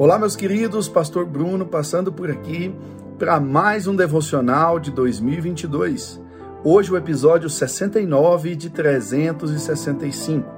[0.00, 2.72] Olá, meus queridos, Pastor Bruno passando por aqui
[3.18, 6.22] para mais um devocional de 2022.
[6.62, 10.48] Hoje o episódio 69 de 365.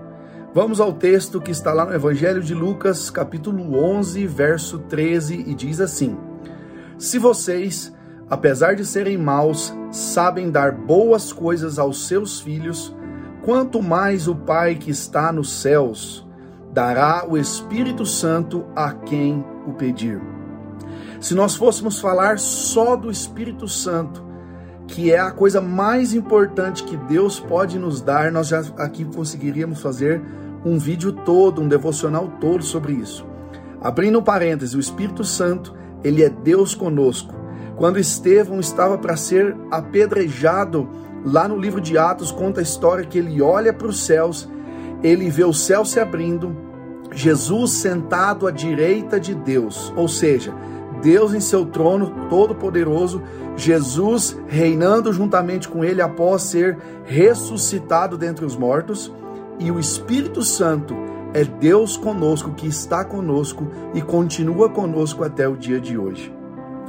[0.52, 5.54] Vamos ao texto que está lá no Evangelho de Lucas, capítulo 11, verso 13, e
[5.54, 6.18] diz assim:
[6.98, 7.90] Se vocês,
[8.28, 12.94] apesar de serem maus, sabem dar boas coisas aos seus filhos,
[13.40, 16.28] quanto mais o Pai que está nos céus
[16.72, 20.20] dará o Espírito Santo a quem o pedir.
[21.20, 24.24] Se nós fôssemos falar só do Espírito Santo,
[24.86, 29.80] que é a coisa mais importante que Deus pode nos dar, nós já aqui conseguiríamos
[29.80, 30.22] fazer
[30.64, 33.26] um vídeo todo, um devocional todo sobre isso.
[33.80, 37.34] Abrindo parênteses, o Espírito Santo, ele é Deus conosco.
[37.76, 40.88] Quando Estevão estava para ser apedrejado,
[41.24, 44.48] lá no livro de Atos conta a história que ele olha para os céus
[45.02, 46.56] ele vê o céu se abrindo,
[47.12, 50.54] Jesus sentado à direita de Deus, ou seja,
[51.02, 53.22] Deus em seu trono todo-poderoso,
[53.56, 59.12] Jesus reinando juntamente com ele após ser ressuscitado dentre os mortos,
[59.58, 60.94] e o Espírito Santo
[61.32, 66.39] é Deus conosco, que está conosco e continua conosco até o dia de hoje.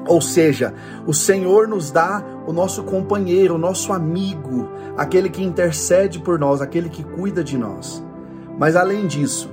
[0.07, 0.73] Ou seja,
[1.05, 6.61] o Senhor nos dá o nosso companheiro, o nosso amigo, aquele que intercede por nós,
[6.61, 8.03] aquele que cuida de nós.
[8.57, 9.49] Mas além disso,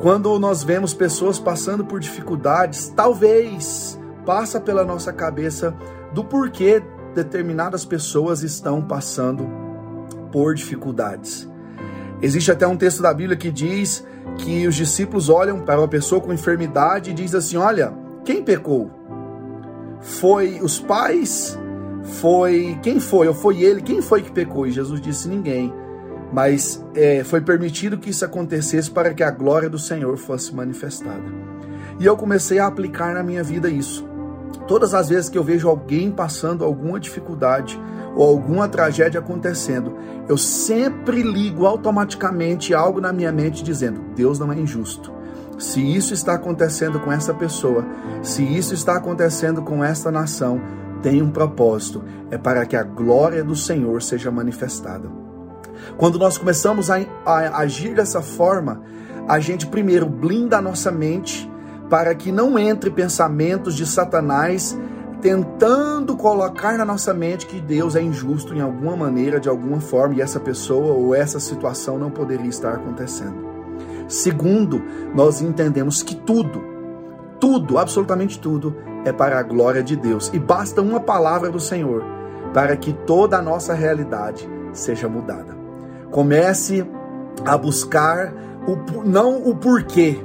[0.00, 5.74] quando nós vemos pessoas passando por dificuldades, talvez passa pela nossa cabeça
[6.12, 6.82] do porquê
[7.14, 9.48] determinadas pessoas estão passando
[10.30, 11.48] por dificuldades.
[12.20, 14.04] Existe até um texto da Bíblia que diz
[14.38, 17.92] que os discípulos olham para uma pessoa com enfermidade e diz assim: "Olha,
[18.24, 18.97] quem pecou?
[20.00, 21.58] Foi os pais?
[22.20, 23.28] Foi quem foi?
[23.28, 23.82] Ou foi ele?
[23.82, 25.72] Quem foi que pecou?" E Jesus disse: "Ninguém."
[26.32, 31.24] Mas é, foi permitido que isso acontecesse para que a glória do Senhor fosse manifestada.
[31.98, 34.07] E eu comecei a aplicar na minha vida isso.
[34.66, 37.80] Todas as vezes que eu vejo alguém passando alguma dificuldade
[38.14, 39.94] ou alguma tragédia acontecendo,
[40.28, 45.12] eu sempre ligo automaticamente algo na minha mente dizendo: Deus não é injusto.
[45.58, 47.84] Se isso está acontecendo com essa pessoa,
[48.22, 50.60] se isso está acontecendo com esta nação,
[51.02, 55.08] tem um propósito: é para que a glória do Senhor seja manifestada.
[55.96, 58.82] Quando nós começamos a, a agir dessa forma,
[59.26, 61.47] a gente primeiro blinda a nossa mente
[61.88, 64.78] para que não entre pensamentos de Satanás
[65.20, 70.14] tentando colocar na nossa mente que Deus é injusto em alguma maneira, de alguma forma,
[70.14, 73.48] e essa pessoa ou essa situação não poderia estar acontecendo.
[74.06, 74.82] Segundo,
[75.14, 76.62] nós entendemos que tudo,
[77.40, 80.30] tudo, absolutamente tudo, é para a glória de Deus.
[80.32, 82.04] E basta uma palavra do Senhor
[82.54, 85.56] para que toda a nossa realidade seja mudada.
[86.10, 86.88] Comece
[87.44, 88.32] a buscar
[88.66, 90.18] o, não o porquê,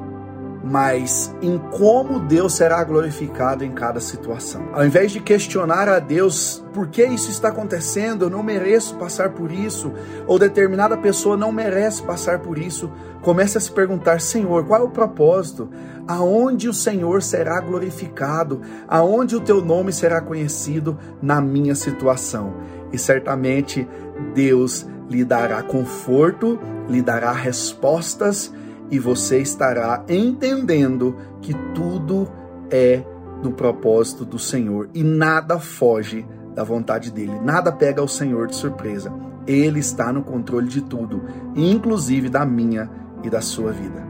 [0.63, 4.69] mas em como Deus será glorificado em cada situação.
[4.71, 9.31] Ao invés de questionar a Deus por que isso está acontecendo, eu não mereço passar
[9.31, 9.91] por isso,
[10.25, 12.89] ou determinada pessoa não merece passar por isso,
[13.21, 15.69] comece a se perguntar: Senhor, qual é o propósito?
[16.07, 18.61] Aonde o Senhor será glorificado?
[18.87, 22.53] Aonde o teu nome será conhecido na minha situação?
[22.91, 23.87] E certamente
[24.33, 28.53] Deus lhe dará conforto, lhe dará respostas
[28.89, 32.27] e você estará entendendo que tudo
[32.69, 33.03] é
[33.41, 38.55] no propósito do Senhor e nada foge da vontade dele, nada pega o Senhor de
[38.55, 39.11] surpresa.
[39.45, 41.23] Ele está no controle de tudo,
[41.55, 42.89] inclusive da minha
[43.23, 44.07] e da sua vida.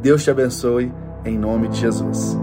[0.00, 0.92] Deus te abençoe
[1.24, 2.36] em nome de Jesus.